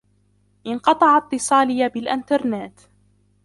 [0.67, 2.79] انقطع اتصالي بالإنترنت.